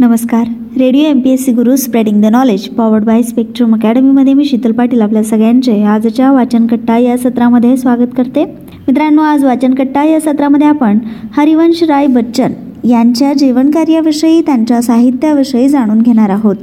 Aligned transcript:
नमस्कार. 0.00 0.46
Radio 0.78 1.04
M 1.04 1.20
P 1.20 1.30
S 1.30 1.44
C 1.44 1.52
Guru 1.52 1.76
spreading 1.76 2.22
the 2.22 2.24
knowledge 2.24 2.68
powered 2.68 3.04
by 3.04 3.22
spectrum 3.22 3.74
अकॅडमीमध्ये 3.74 4.34
मी 4.34 4.44
शीतल 4.44 4.72
पाटील 4.72 5.00
आपल्या 5.00 5.22
सगळ्यांचे 5.24 5.82
आजच्या 5.82 6.32
वाचनकट्टा 6.32 6.98
या 6.98 7.18
सत्रामध्ये 7.18 7.76
स्वागत 7.76 8.08
करते. 8.16 8.44
मित्रांनो 8.88 9.22
आज 9.22 9.44
वाचनकट्टा 9.44 10.04
या 10.04 10.20
सत्रामध्ये 10.20 10.66
आपण 10.66 10.98
हरिवंश 11.36 11.82
राय 11.82 12.06
बच्चन 12.06 12.52
यांच्या 12.84 13.32
जीवनकार्याविषयी 13.32 14.40
त्यांच्या 14.40 14.82
साहित्याविषयी 14.82 15.68
जाणून 15.68 16.02
घेणार 16.02 16.30
आहोत. 16.30 16.56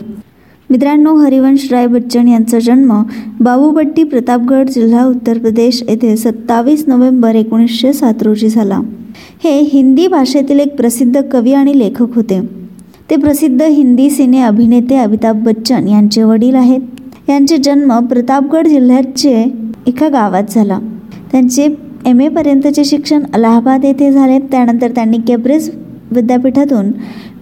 मित्रांनो 0.70 1.16
हरिवंश 1.16 1.68
राय 1.72 1.88
बच्चन 1.88 2.28
यांचा 2.28 2.60
जन्म 2.60 3.04
बाबूपट्टी 3.40 4.04
प्रतापगड 4.04 4.70
जिल्हा 4.70 5.06
उत्तर 5.06 5.38
प्रदेश 5.38 5.84
येथे 5.90 6.18
सत्तावीस 6.18 6.84
नोव्हेंबर 6.88 7.36
एकोणीसशे 7.36 7.94
सात 7.94 8.24
रोजी 8.24 8.50
झाला. 8.50 8.80
हे 9.44 9.60
हिंदी 9.60 10.08
भाषेतील 10.08 10.60
एक 10.60 10.76
प्रसिद्ध 10.76 11.22
कवी 11.32 11.54
आणि 11.54 11.80
लेखक 11.80 12.16
होते. 12.16 12.63
ते 13.14 13.18
प्रसिद्ध 13.18 13.62
हिंदी 13.62 14.10
सिने 14.10 14.40
अभिनेते 14.42 14.96
अमिताभ 14.98 15.44
बच्चन 15.44 15.88
यांचे 15.88 16.24
वडील 16.24 16.56
आहेत. 16.56 16.80
यांचे 17.30 17.58
जन्म 17.58 18.00
प्रतापगड 18.06 18.68
जिल्ह्याचे 18.68 19.34
एका 19.88 20.08
गावात 20.10 20.44
झाला. 20.50 20.80
त्यांचे 21.32 21.68
एम 22.06 22.22
एपर्यंतचे 22.22 22.84
शिक्षण 22.84 23.24
अलाहाबाद 23.34 23.86
येथे 23.86 24.12
झाले. 24.12 24.40
त्यानंतर 24.52 24.92
त्यांनी 24.92 25.18
केब्रिज 25.18 25.70
विद्यापीठातून 26.12 26.92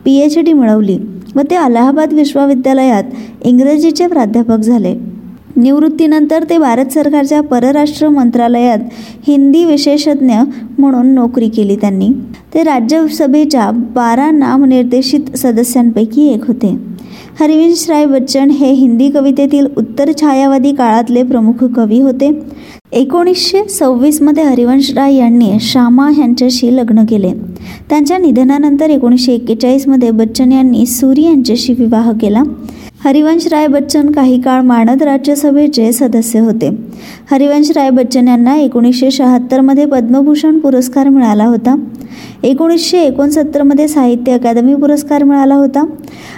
पी 0.05 0.17
एच 0.17 0.37
डी 0.39 0.53
मिळवली 0.53 0.97
व 1.35 1.41
ते 1.49 1.55
अलाहाबाद 1.55 2.13
विश्वविद्यालयात 2.13 3.03
इंग्रजीचे 3.43 4.07
प्राध्यापक 4.07 4.59
झाले. 4.59 4.95
निवृत्तीनंतर 5.55 6.43
ते 6.49 6.57
भारत 6.57 6.91
सरकारच्या 6.93 7.41
परराष्ट्र 7.41 8.09
मंत्रालयात 8.09 8.79
हिंदी 9.27 9.65
विशेषज्ञ 9.65 10.33
म्हणून 10.77 11.07
नोकरी 11.07 11.49
केली 11.49 11.75
त्यांनी. 11.75 12.09
ते 12.53 12.63
राज्यसभेच्या 12.63 13.71
बारा 13.71 14.31
नामनिर्देशित 14.31 15.37
सदस्यांपैकी 15.37 16.27
एक 16.33 16.45
होते. 16.47 16.77
हरिवंश 17.39 17.89
राय 17.89 18.05
बच्चन 18.05 18.49
हे 18.49 18.71
हिंदी 18.71 19.09
कवितेतील 19.09 19.67
उत्तर 19.77 20.11
छायावादी 20.21 20.71
काळातले 20.71 21.23
प्रमुख 21.23 21.63
कवी 21.63 21.99
होते. 21.99 22.41
एकोणीसशे 22.91 23.69
सव्वीसमध्ये 23.69 24.43
हरिवंश 24.43 24.93
राय 24.93 25.15
यांनी 25.15 25.51
श्यामा 25.59 26.09
यांच्याशी 26.17 26.75
लग्न 26.75 27.05
केले. 27.05 27.31
त्यांच्या 27.89 28.17
निधनानंतर 28.17 28.89
एकोणीसशे 28.89 29.33
एक्केचाळीसमध्ये 29.33 30.11
बच्चन 30.11 30.51
यांनी 30.51 30.85
सूरी 30.85 31.23
यांच्याशी 31.23 31.73
विवाह 31.73 32.11
केला. 32.11 32.43
हरिवंश 33.05 33.47
राय 33.47 33.67
बच्चन 33.67 34.11
काही 34.11 34.41
काळ 34.41 34.61
मानद 34.61 35.03
राज्यसभेचे 35.03 35.91
सदस्य 35.91 36.39
होते. 36.39 36.69
हरिवंश 37.31 37.71
राय 37.71 37.89
बच्चन 37.89 38.27
यांना 38.27 38.55
एकोणीसशे 38.55 39.11
शहात्तरमध्ये 39.11 39.85
पद्मभूषण 39.85 40.59
पुरस्कार 40.59 41.09
मिळाला 41.09 41.45
होता. 41.45 41.75
एकोणीसशे 42.43 42.99
एकोणसत्तरमध्ये 42.99 43.87
साहित्य 43.87 44.31
अकादमी 44.31 44.75
पुरस्कार 44.75 45.23
मिळाला 45.23 45.55
होता. 45.55 45.85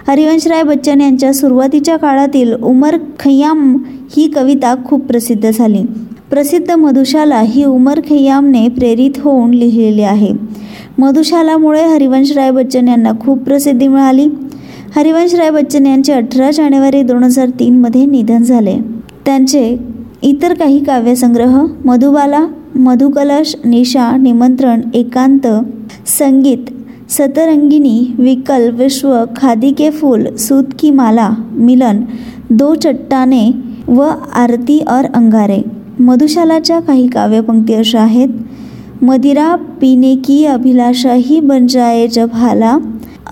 हरिवंश 0.07 0.47
राय 0.47 0.63
बच्चन 0.63 1.01
यांच्या 1.01 1.33
सुरुवातीच्या 1.33 1.97
काळातील 1.97 2.53
उमर 2.53 2.97
खय्याम 3.19 3.77
ही 4.17 4.27
कविता 4.27 4.75
खूप 4.85 5.01
प्रसिद्ध 5.01 5.51
झाली. 5.51 5.83
प्रसिद्ध 6.29 6.71
मधुशाला 6.71 7.39
ही 7.39 7.63
उमर 7.63 7.99
खय्यामने 7.99 8.67
प्रेरित 8.67 9.11
होऊन 9.19 9.51
लिहिलेली 9.51 10.01
आहे. 10.01 10.31
मधुशालामुळे 10.97 11.85
हरिवंश 11.85 12.31
राय 12.31 12.51
बच्चन 12.51 12.87
यांना 12.87 13.11
खूप 13.21 13.37
प्रसिद्धी 13.37 13.87
मिळाली. 13.87 14.27
हरिवंश 14.95 15.35
राय 15.35 15.49
बच्चन 15.49 15.85
यांचे 15.85 16.13
अठरा 16.13 16.51
जानेवारी 16.51 17.03
दोन 17.03 17.23
हजार 17.23 17.49
तीनमध्ये 17.49 18.05
निधन 18.05 18.43
झाले. 18.43 18.77
त्यांचे 19.25 19.77
इतर 20.21 20.53
काही 20.53 20.83
काव्यसंग्रह 20.83 21.65
मधुबाला 21.85 22.45
मधुकलश 22.75 23.55
निशा 23.65 24.17
निमंत्रण 24.17 24.81
एकांत 24.93 25.47
संगीत 26.07 26.65
सतरंगिनी 27.09 28.15
विकल 28.19 28.71
विश्व 28.71 29.23
खादी 29.37 29.71
के 29.71 29.89
फूल 29.89 30.35
सूत 30.35 30.63
की 30.79 30.91
माला 30.91 31.29
मिलन 31.51 32.03
दो 32.51 32.75
चट्टाने 32.75 33.51
व 33.87 34.01
आरती 34.33 34.79
और 34.79 35.05
अंगारे. 35.05 35.61
मधुशालाच्या 35.99 36.79
काही 36.79 37.07
काव्यपंक्ती 37.07 37.73
अशा 37.73 38.01
आहेत. 38.01 38.27
मदिरा 39.03 39.55
पीने 39.55 40.15
की 40.15 40.45
अभिलाषा 40.45 41.13
ही 41.13 41.39
बन 41.39 41.67
जाए 41.67 42.07
जब 42.07 42.29
हाला. 42.33 42.77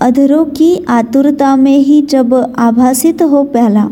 अधरों 0.00 0.44
की 0.44 0.84
आतुरता 0.88 1.56
में 1.56 1.78
ही 1.78 2.02
जब 2.10 2.34
आभासित 2.58 3.22
हो 3.22 3.42
प्याला. 3.42 3.88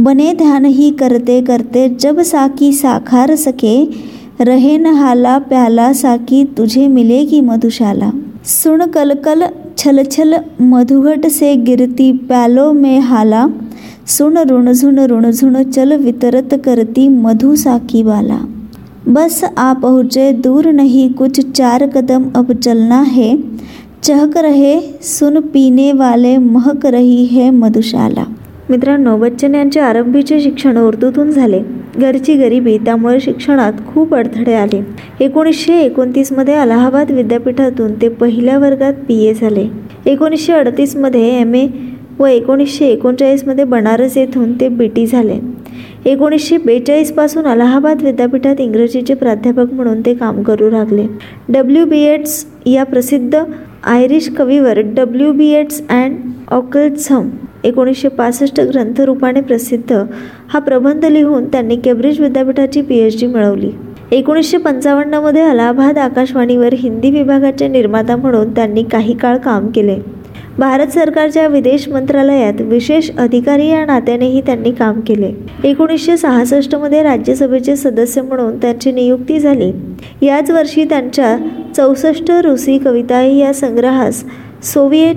बने 0.00 0.32
ध्यान 0.32 0.64
ही 0.64 0.90
करते 0.90 1.40
करते 1.40 1.96
जब 2.00 2.20
साकी 2.20 2.72
साखार 2.72 3.34
सके 3.34 4.13
रहे 4.40 4.76
न 4.78 4.86
हाला 4.86 5.36
प्याला 5.38 5.92
साकी 5.92 6.42
तुझे 6.58 6.86
मिलेगी 6.86 7.40
मधुशाला। 7.40 8.10
सुन 8.44 8.84
कलकल 8.86 9.42
छल 9.78 10.02
छल 10.02 10.34
मधुघट 10.60 11.26
से 11.26 11.54
गिरती 11.56 12.10
प्यालो 12.28 12.72
में 12.72 12.98
हाला। 13.00 13.46
सुन 14.06 14.38
रुणझुन 14.38 14.98
रुणझुन 15.00 15.62
चल 15.62 15.96
वितरत 15.96 16.54
करती 16.64 17.08
मधु 17.08 17.54
साकी 17.56 18.02
वाला 18.02 18.38
बस 19.08 19.42
आ 19.44 19.72
पहुँचे 19.72 20.30
दूर 20.32 20.66
नहीं 20.72 21.08
कुछ 21.12 21.40
चार 21.50 21.86
कदम 21.86 22.24
अब 22.36 22.52
चलना 22.52 23.00
है। 23.02 23.36
चहक 24.02 24.36
रहे 24.36 24.80
सुन 25.02 25.40
पीने 25.52 25.92
वाले 25.92 26.36
महक 26.38 26.86
रही 26.86 27.24
है 27.26 27.50
मधुशाला। 27.50 28.24
मित्रांनो 28.70 29.16
बच्चन 29.16 29.54
यांचे 29.54 29.80
आरंभीचे 29.80 30.40
शिक्षण 30.40 30.78
उर्दूतून 30.78 31.30
झाले. 31.30 31.62
घरची 31.96 32.34
गरिबी 32.34 32.76
त्यामुळे 32.78 33.20
शिक्षणात 33.20 33.72
खूप 33.86 34.14
अडथळे 34.14 34.54
आले. 34.54 34.80
एकोणीसशे 35.20 35.80
एकोणतीसमध्ये 35.80 36.54
अलाहाबाद 36.54 37.10
विद्यापीठातून 37.10 37.92
ते 38.02 38.08
पहिल्या 38.08 38.58
वर्गात 38.58 38.92
बी 39.08 39.24
ए 39.26 39.32
झाले. 39.34 39.66
एकोणीसशे 40.06 40.52
अडतीसमध्ये 40.52 41.28
एम 41.40 41.54
ए 41.54 41.66
व 42.18 42.26
एकोणीसशे 42.26 42.86
एकोणचाळीसमध्ये 42.86 43.64
बनारस 43.64 44.16
येथून 44.16 44.52
ते 44.60 44.68
बी 44.68 44.86
टी 44.86 45.06
झाले. 45.06 45.38
एकोणीसशे 46.06 46.56
बेचाळीसपासून 46.58 47.46
अलाहाबाद 47.46 48.02
विद्यापीठात 48.02 48.60
इंग्रजीचे 48.60 49.14
प्राध्यापक 49.14 49.72
म्हणून 49.72 50.00
ते 50.00 50.14
काम 50.14 50.42
करू 50.42 50.70
लागले. 50.70 51.06
डब्ल्यू 51.48 51.84
बी 51.86 52.02
एड्स 52.02 52.44
या 52.66 52.84
प्रसिद्ध 52.84 53.42
Irish 53.84 54.28
कवीवर 54.28 54.80
W 54.94 55.32
B 55.32 55.48
Yeats 55.52 55.82
and 55.88 56.16
occultism 56.50 57.28
एकोणीसशे 57.64 58.08
पासष्ट 58.08 58.60
ग्रंथरूपाने 58.60 59.40
प्रसिद्ध. 59.40 60.02
हा 60.48 60.58
प्रबंध 60.58 61.04
लिहून 61.04 61.44
त्यांनी 61.44 61.76
केम्ब्रिज 61.76 62.20
विद्यापीठाची 62.20 62.82
पी 62.82 62.98
एच 62.98 63.20
डी 63.20 63.26
मिळवली. 63.26 63.70
एकोणीसशे 64.10 64.56
पंचावन्नमध्ये 64.56 65.42
अलाहाबाद 65.42 65.98
आकाशवाणीवर 65.98 66.74
हिंदी 66.74 67.10
विभागाचे 67.10 67.68
निर्माता 67.68 68.16
म्हणून 68.16 68.54
त्यांनी 68.54 68.82
काही 68.82 69.14
काळ 69.14 69.36
काम 69.36 69.66
केले. 69.66 69.96
भारत 70.58 70.86
सरकारच्या 70.86 71.46
विदेश 71.46 71.88
मंत्रालयात 71.88 72.60
विशेष 72.60 73.10
अधिकारी 73.18 73.68
या 73.68 73.86
नात्यानेही 73.86 74.40
त्यांनी 74.40 74.70
काम 74.70 75.00
केले. 75.00 75.32
एकोणीसशे 75.64 76.16
सहासष्टमध्ये 76.16 77.02
राज्यसभेचे 77.02 77.76
सदस्य 77.76 78.22
म्हणून 78.22 78.56
त्यांची 78.56 78.92
नियुक्ती 78.92 79.38
झाली. 79.38 79.72
याच 80.22 80.50
वर्षी 80.50 80.84
त्यांच्या 80.84 81.36
चौसष्ट 81.76 82.30
रुसी 82.30 82.78
कविता 82.78 83.22
या 83.22 83.52
संग्रहास 83.54 84.24
सोव्हिएट 84.62 85.16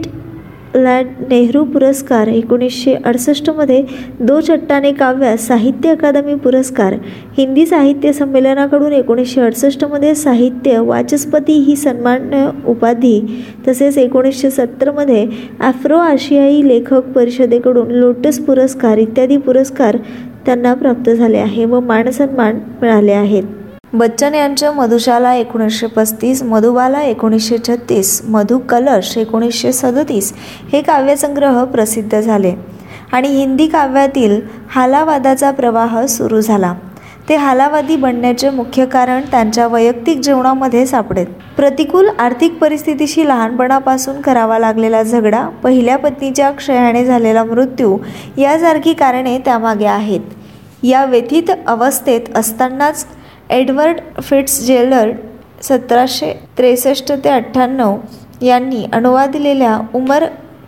लँड 0.76 1.08
नेहरू 1.30 1.64
पुरस्कार 1.64 2.28
एकोणीसशे 2.28 2.94
अडसष्टमध्ये 2.96 3.82
दो 4.20 4.40
चट्टाने 4.42 4.92
काव्या 4.92 5.36
साहित्य 5.38 5.90
अकादमी 5.90 6.36
पुरस्कार. 6.36 6.96
हिंदी 7.38 7.66
साहित्य 7.66 8.14
संमेलनाकडून 8.14 8.94
एकोणीसशे 8.94 9.42
अडुसष्टमध्ये 9.42 10.14
साहित्य 10.16 10.80
वाचस्पती 10.80 11.54
ही 11.60 11.76
सन्मान्य 11.76 12.46
उपाधी 12.68 13.20
तसेच 13.68 13.98
एकोणीसशे 13.98 14.50
सत्तरमध्ये 14.52 15.26
ॲफ्रो 15.60 15.98
आशियाई 15.98 16.68
लेखक 16.68 17.12
परिषदेकडून 17.16 17.92
लोटस 17.92 18.40
पुरस्कार 18.40 18.98
इत्यादी 18.98 19.38
पुरस्कार 19.38 19.98
त्यांना 20.46 20.74
प्राप्त 20.74 21.10
झाले 21.10 21.38
आहे 21.38 21.66
व 21.66 21.80
मानसन्मान 21.80 22.60
मिळाले 22.82 23.12
आहेत. 23.12 23.44
बच्चन 23.98 24.36
यांच्या 24.36 24.72
मधुशाला 24.72 25.34
एकोणीसशे 25.34 25.88
पस्तीस 25.88 26.44
मधुबाला 26.44 27.02
एकोणीसशे 27.02 27.58
छत्तीस 27.68 28.22
मधु 28.26 28.58
कलश 28.60 29.18
एकोणीसशे 29.18 29.72
सदतीस 29.74 30.34
हे 30.74 30.82
काव्यसंग्रह 30.82 31.64
प्रसिद्ध 31.64 32.20
झाले. 32.22 32.54
आणि 33.12 33.28
हिंदी 33.28 33.68
काव्यातील 33.68 34.42
हालावादाचा 34.70 35.52
प्रवाह 35.52 36.06
सुरू 36.06 36.42
झाला. 36.42 36.74
ते 37.30 37.36
हालावादी 37.36 37.96
बनण्याचे 37.96 38.50
मुख्य 38.50 38.86
कारण 38.86 39.22
त्यांच्या 39.32 39.68
वैयक्तिक 39.68 40.20
जीवनामध्ये 40.20 40.86
सापडेल. 40.86 41.26
प्रतिकूल 41.58 42.10
आर्थिक 42.20 42.58
परिस्थितीशी 42.58 43.28
लहानपणापासून 43.28 44.22
करावा 44.22 44.60
लागलेला 44.60 45.04
झगडा 45.04 45.48
पहिल्या 45.64 45.98
पत्नीच्या 45.98 46.52
क्षयाने 46.52 47.06
झालेला 47.06 47.44
मृत्यू 47.44 47.98
यासारखी 48.38 48.94
कारणे 48.94 49.38
त्यामागे 49.38 49.86
आहेत. 49.86 50.22
या 50.84 51.06
व्यथित 51.06 51.44
अवस्थेत 51.68 52.22
असतानाच 52.36 53.06
एडवर्ड 53.50 54.00
फिट्सजेलर 54.22 55.12
सतराशे 55.62 56.34
त्रेसष्ट 56.58 57.12
ते 57.24 57.30
अठ्ठ्याण्णव 57.30 57.96
यांनी 58.42 58.86
अनुवादिलेल्या 58.94 59.80
उमर 59.96 60.26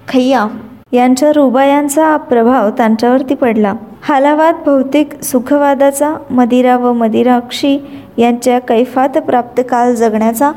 खय्याम 0.08 0.58
यांच्या 0.92 1.32
रुबायांचा 1.36 2.16
प्रभाव 2.18 2.70
त्यांच्यावरती 2.70 3.36
पडला. 3.36 3.74
हालावाद 4.02 4.56
भौतिक 4.66 5.14
सुखवादाचा 5.24 6.14
मदिरा 6.30 6.78
व 6.78 6.94
मदिराक्षी 6.94 7.78
यांच्या 8.18 8.60
कैफात 8.60 9.18
प्राप्त 9.18 9.62
काल 9.70 9.94
जगण्याचा 9.96 10.52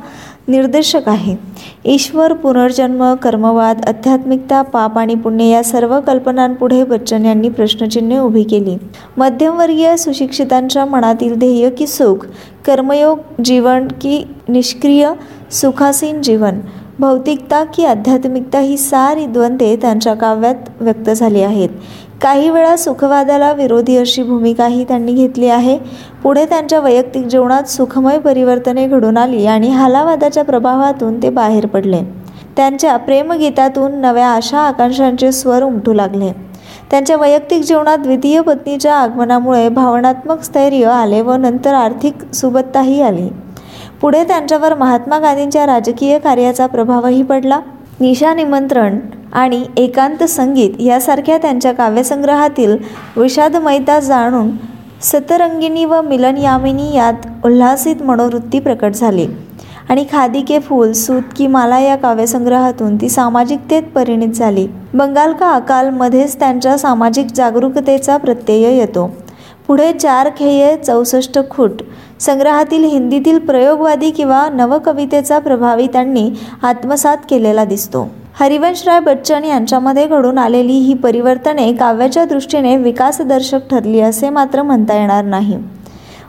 निर्देशक 0.48 1.08
आहे. 1.08 1.36
ईश्वर 1.84 2.32
पुनर्जन्म 2.32 3.14
कर्मवाद 3.14 3.80
आध्यात्मिकता 3.88 4.62
पाप 4.62 4.98
आणि 4.98 5.14
पुण्य 5.14 5.44
या 5.44 5.62
सर्व 5.64 5.98
कल्पनांपुढे 6.00 6.82
बच्चन 6.84 7.26
यांनी 7.26 7.48
प्रश्नचिन्हे 7.48 8.18
उभी 8.18 8.42
केली. 8.42 8.76
मध्यमवर्गीय 9.16 9.96
सुशिक्षितांच्या 9.96 10.84
मनातील 10.84 11.34
ध्येय 11.34 11.70
की 11.70 11.86
सुख 11.86 12.26
कर्मयोग 12.66 13.18
जीवन 13.44 13.88
की 14.00 14.22
निष्क्रिय 14.48 15.12
सुखासीन 15.52 16.22
जीवन 16.22 16.60
भौतिकता 16.98 17.62
की 17.64 17.84
आध्यात्मिकता 17.84 18.58
ही 18.58 18.76
सारी 18.76 19.26
द्वंद्वे 19.26 19.76
त्यांच्या 19.76 20.14
काव्यात 20.14 20.68
व्यक्त 20.80 21.10
झाली 21.10 21.42
आहेत. 21.42 21.68
काही 22.22 22.50
वेळा 22.50 22.76
सुखवादाला 22.76 23.52
विरोधी 23.52 23.96
अशी 23.96 24.22
भूमिकाही 24.22 24.84
त्यांनी 24.84 25.12
घेतली 25.12 25.48
आहे. 25.48 25.78
पुढे 26.22 26.44
त्यांच्या 26.44 26.80
वैयक्तिक 26.80 27.26
जीवनात 27.26 27.62
सुखमय 27.62 28.18
परिवर्तने 28.18 28.86
घडून 28.86 29.16
आली 29.16 29.46
आणि 29.46 29.68
हालावादाच्या 29.68 30.44
प्रभावातून 30.44 31.22
ते 31.22 31.30
बाहेर 31.30 31.66
पडले. 31.66 32.02
त्यांच्या 32.56 32.96
प्रेमगीतातून 32.96 33.94
नव्या 33.94 34.28
आशा 34.28 34.58
आकांक्षांचे 34.58 35.32
स्वर 35.32 35.62
उमटू 35.62 35.92
लागले. 35.92 36.32
त्यांच्या 36.90 37.16
वैयक्तिक 37.16 37.62
जीवनात 37.62 37.98
द्वितीय 37.98 38.40
पत्नीच्या 38.40 38.94
आगमनामुळे 38.94 39.68
भावनात्मक 39.68 40.42
स्थैर्य 40.42 40.86
आले 40.86 41.20
व 41.20 41.32
नंतर 41.32 41.74
आर्थिक 41.74 42.34
सुबत्ताही 42.34 43.02
आली. 43.02 43.28
पुढे 44.00 44.24
त्यांच्यावर 44.24 44.74
महात्मा 44.74 45.18
गांधींच्या 45.18 45.66
राजकीय 45.66 46.18
कार्याचा 46.18 46.66
प्रभावही 46.66 47.22
पडला. 47.22 47.60
निशा 48.00 48.34
निमंत्रण 48.34 48.98
आणि 49.32 49.64
एकांत 49.76 50.24
संगीत 50.24 50.70
यासारख्या 50.80 51.38
त्यांच्या 51.38 51.72
काव्यसंग्रहातील 51.72 52.76
विषादमयता 53.16 54.00
जाणून 54.00 54.50
सतरंगिणी 55.02 55.84
व 55.84 56.02
मिलन 56.02 56.36
यामिनी 56.36 56.96
यात 56.96 57.46
उल्हासित 57.46 58.02
मनोवृत्ती 58.02 58.58
प्रकट 58.58 58.92
झाली. 58.94 59.26
आणि 59.88 60.04
खादी 60.12 60.40
के 60.40 60.58
फूल 60.58 60.92
सूत 60.92 61.22
की 61.36 61.46
माला 61.46 61.78
या 61.78 61.96
काव्यसंग्रहातून 61.96 62.96
ती 62.96 63.08
सामाजिकतेत 63.08 63.82
परिणित 63.94 64.28
झाली. 64.28 64.68
बंगाल 64.94 65.32
का 65.32 65.50
अकाल 65.50 65.90
मध्येच 65.90 66.38
त्यांच्या 66.38 66.78
सामाजिक 66.78 67.26
जागरूकतेचा 67.34 68.16
प्रत्यय 68.16 68.76
येतो. 68.76 69.16
पुढे 69.66 69.92
चार 69.92 70.28
खेये 70.28 70.76
चौसष्ट 70.76 71.38
खूट. 71.50 71.70
संग्रहातील 72.20 72.84
हिंदीतील 72.84 73.38
प्रयोगवादी 73.38 74.10
किंवा 74.10 74.48
नवकवितेचा 74.52 75.38
प्रभावी 75.38 75.86
त्यांनी 75.86 76.30
आत्मसात 76.62 77.16
केलेला 77.30 77.64
दिसतो. 77.64 78.08
हरिवंशराय 78.34 79.00
बच्चन 79.00 79.44
यांच्यामध्ये 79.44 80.06
घडून 80.06 80.38
आलेली 80.38 80.72
ही 80.72 80.94
परिवर्तने 80.94 81.72
काव्याच्या 81.72 82.24
दृष्टीने 82.24 82.76
विकासदर्शक 82.76 83.68
ठरली 83.70 84.00
असे 84.00 84.28
मात्र 84.30 84.62
म्हणता 84.62 84.94
येणार 84.94 85.24
नाही. 85.24 85.56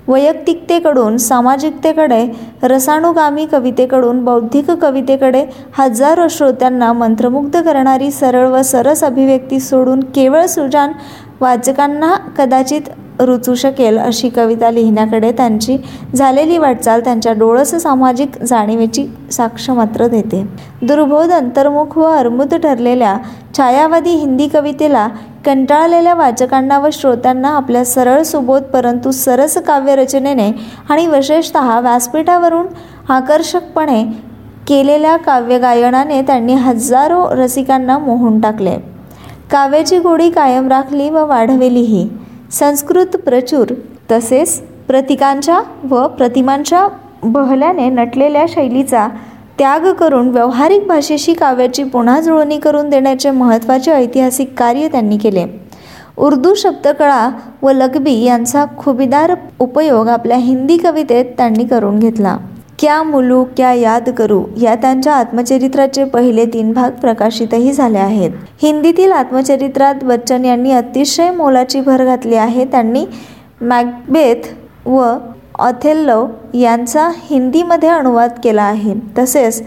वैयक्तिकतेकडून 0.07 1.17
सामाजिकतेकडे 1.17 2.25
रसानुगामी 2.63 3.45
कवितेकडून 3.45 4.23
बौद्धिक 4.23 4.71
कवितेकडे 4.71 5.45
हजारो 5.77 6.27
श्रोत्यांना 6.27 6.91
मंत्रमुग्ध 6.93 7.57
करणारी 7.57 8.11
सरळ 8.11 8.47
व 8.47 8.61
सरस 8.61 9.03
अभिव्यक्ती 9.03 9.59
सोडून 9.59 9.99
केवळ 10.15 10.45
सुजान 10.45 10.91
वाचकांना 11.41 12.13
कदाचित 12.37 12.89
रुचू 13.19 13.55
शकेल 13.55 13.97
अशी 13.97 14.29
कविता 14.29 14.71
लिहिण्याकडे 14.71 15.31
त्यांची 15.31 15.77
झालेली 16.15 16.57
वाटचाल 16.57 17.01
त्यांच्या 17.01 17.33
डोळस 17.33 17.73
सामाजिक 17.75 18.41
जाणीवेची 18.43 19.05
साक्ष 19.31 19.69
मात्र 19.69 20.07
देते. 20.07 20.43
दुर्बोध 20.81 21.31
अंतर्मुख 21.31 21.97
व 21.97 22.03
अर्मुद 22.03 22.53
ठरलेल्या 22.55 23.17
छायावादी 23.57 24.09
हिंदी 24.09 24.47
कवितेला 24.47 25.07
कंटाळलेल्या 25.45 26.13
वाचकांना 26.13 26.79
व 26.79 26.87
श्रोत्यांना 26.93 27.49
आपल्या 27.49 27.85
सरळ 27.85 28.21
सुबोध 28.21 28.63
परंतु 28.63 29.11
सरस 29.11 29.57
काव्यरचनेने 29.57 30.51
आणि 30.89 31.07
विशेषत 31.07 31.57
व्यासपीठावरून 31.57 32.67
आकर्षकपणे 33.09 34.03
केलेल्या 34.67 35.15
काव्यगायनाने 35.17 36.21
त्यांनी 36.21 36.53
हजारो 36.53 37.25
रसिकांना 37.31 37.97
मोहून 37.97 38.39
टाकले. 38.41 38.75
काव्याची 39.51 39.99
गोडी 39.99 40.29
कायम 40.29 40.67
राखली 40.67 41.09
व 41.09 41.25
वाढविलीही 41.25 42.07
संस्कृत 42.53 43.15
प्रचूर 43.17 43.73
तसेच 44.11 44.59
प्रतिकांच्या 44.87 45.59
व 45.89 46.07
प्रतिमांच्या 46.07 46.87
बहल्याने 47.23 47.89
नटलेल्या 47.89 48.45
शैलीचा 48.49 49.07
त्याग 49.57 49.91
करून 49.93 50.29
व्यावहारिक 50.29 50.87
भाषेशी 50.87 51.33
काव्याची 51.33 51.83
पुन्हा 51.83 52.19
जुळवणी 52.19 52.57
करून 52.59 52.89
देण्याचे 52.89 53.31
महत्त्वाचे 53.31 53.91
ऐतिहासिक 53.91 54.53
कार्य 54.57 54.87
त्यांनी 54.87 55.17
केले. 55.17 55.45
उर्दू 56.17 56.53
शब्दकळा 56.53 57.29
व 57.61 57.71
लकबी 57.71 58.13
यांचा 58.23 58.65
खुबीदार 58.77 59.33
उपयोग 59.59 60.07
आपल्या 60.07 60.37
हिंदी 60.37 60.77
कवितेत 60.77 61.25
त्यांनी 61.37 61.63
करून 61.63 61.99
घेतला. 61.99 62.37
क्या 62.79 63.01
मुलू 63.03 63.43
क्या 63.57 63.71
याद 63.73 64.09
करू 64.09 64.43
या 64.61 64.75
त्यांच्या 64.75 65.13
आत्मचरित्राचे 65.13 66.03
पहिले 66.03 66.45
तीन 66.45 66.71
भाग 66.73 66.91
प्रकाशितही 66.91 67.71
झाले 67.71 67.97
आहेत. 67.97 68.31
हिंदीतील 68.61 69.11
आत्मचरित्रात 69.11 70.03
बच्चन 70.03 70.45
यांनी 70.45 70.71
अतिशय 70.71 71.29
मोलाची 71.31 71.81
भर 71.81 72.03
घातली 72.05 72.35
आहे. 72.35 72.65
त्यांनी 72.65 73.05
मॅकबेथ 73.61 74.87
व 74.87 75.13
ऑथेल्लो 75.59 76.25
यांचा 76.53 77.09
हिंदीमध्ये 77.29 77.89
अनुवाद 77.89 78.31
केला 78.43 78.63
आहे. 78.63 78.93
तसेच 79.17 79.61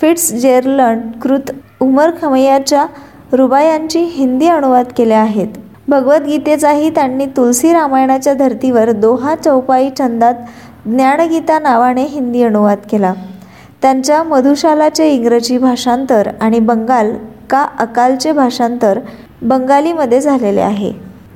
फिट्स 0.00 0.32
जेरलंड 0.32 1.20
कृत 1.22 1.50
उमर 1.80 2.10
खमैयाच्या 2.22 2.86
रुबायांची 3.32 4.00
हिंदी 4.14 4.46
अनुवाद 4.46 4.86
केले 4.96 5.14
आहेत. 5.14 5.48
भगवद्गीतेचाही 5.88 6.90
त्यांनी 6.90 7.26
तुलसी 7.26 7.72
रामायणाच्या 7.72 8.34
धर्तीवर 8.34 8.90
दोहा 8.92 9.34
चौपाई 9.34 9.88
छंदात 9.98 10.34
ज्ञानगीता 10.86 11.58
नावाने 11.58 12.04
हिंदी 12.04 12.42
अनुवाद 12.42 12.78
केला. 12.90 13.14
त्यांच्या 13.82 14.22
मधुशालाचे 14.22 15.10
इंग्रजी 15.10 15.58
भाषांतर 15.58 16.28
आणि 16.40 16.60
बंगाल 16.60 17.12
का 17.50 17.62
अकालचे 17.78 18.32
भाषांतर 18.32 18.98
बंगालीमध्ये 19.42 20.20
झालेले 20.20 20.60
आहे. 20.60 20.92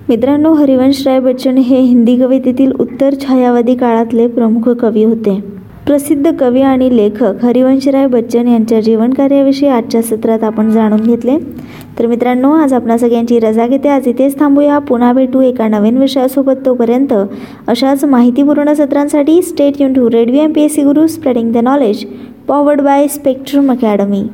मित्रांनो 0.08 0.54
हरिवंश 0.54 1.06
राय 1.06 1.20
बच्चन 1.20 1.58
हे 1.58 1.80
हिंदी 1.80 2.16
कवितेतील 2.16 2.72
उत्तर 2.72 3.14
छायावादी 3.20 3.74
काळातले 3.74 4.26
प्रमुख 4.26 4.68
कवी 4.74 5.04
होते. 5.04 5.55
प्रसिद्ध 5.86 6.30
कवी 6.40 6.60
आणि 6.60 6.88
लेखक 6.96 7.44
हरिवंशराय 7.44 8.06
बच्चन 8.06 8.48
यांच्या 8.48 8.80
जीवनकार्याविषयी 8.80 9.68
आजच्या 9.68 10.00
सत्रात 10.02 10.44
आपण 10.44 10.70
जाणून 10.70 11.00
घेतले. 11.00 11.36
तर 11.98 12.06
मित्रांनो 12.06 12.50
आज 12.52 12.72
आपणा 12.72 12.96
सगळ्यांची 12.98 13.38
रजा 13.38 13.66
घेते. 13.66 13.88
आज 13.88 14.08
इथेच 14.08 14.38
थांबूया. 14.38 14.78
पुन्हा 14.78 15.12
भेटू 15.12 15.40
एका 15.40 15.68
नवीन 15.68 15.98
विषयासोबत 15.98 16.66
तोपर्यंत 16.66 17.14
अशाच 17.68 18.04
माहितीपूर्ण 18.04 18.72
सत्रांसाठी 18.72 19.40
stay 19.42 19.80
युन 19.80 19.92
to 19.92 20.10
radio 20.10 20.42
M 20.42 20.52
P 20.52 20.62
S 20.62 20.74
C 20.74 20.82
Guru 20.82 21.06
spreading 21.06 21.52
the 21.52 21.64
knowledge 21.64 22.04
powered 22.48 22.80
by 22.80 23.06
spectrum 23.08 23.70
academy 23.72 24.24